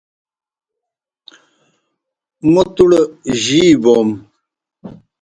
[2.51, 2.91] موْ تُوڑ
[3.41, 4.09] جی بَوْم۔